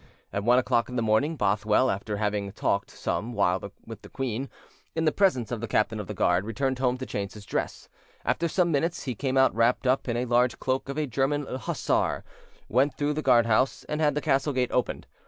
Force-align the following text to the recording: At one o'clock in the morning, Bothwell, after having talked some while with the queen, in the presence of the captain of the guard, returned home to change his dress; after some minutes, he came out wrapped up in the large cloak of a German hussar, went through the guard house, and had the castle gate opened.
At 0.33 0.43
one 0.43 0.57
o'clock 0.57 0.89
in 0.89 0.95
the 0.95 1.03
morning, 1.03 1.35
Bothwell, 1.35 1.91
after 1.91 2.17
having 2.17 2.51
talked 2.53 2.89
some 2.89 3.33
while 3.33 3.71
with 3.85 4.01
the 4.01 4.09
queen, 4.09 4.49
in 4.95 5.05
the 5.05 5.11
presence 5.11 5.51
of 5.51 5.61
the 5.61 5.67
captain 5.67 5.99
of 5.99 6.07
the 6.07 6.15
guard, 6.15 6.43
returned 6.43 6.79
home 6.79 6.97
to 6.97 7.05
change 7.05 7.33
his 7.33 7.45
dress; 7.45 7.87
after 8.25 8.47
some 8.47 8.71
minutes, 8.71 9.03
he 9.03 9.13
came 9.13 9.37
out 9.37 9.53
wrapped 9.53 9.85
up 9.85 10.07
in 10.09 10.15
the 10.15 10.25
large 10.25 10.57
cloak 10.57 10.89
of 10.89 10.97
a 10.97 11.05
German 11.05 11.45
hussar, 11.45 12.23
went 12.67 12.95
through 12.95 13.13
the 13.13 13.21
guard 13.21 13.45
house, 13.45 13.83
and 13.87 14.01
had 14.01 14.15
the 14.15 14.21
castle 14.21 14.53
gate 14.53 14.71
opened. 14.71 15.05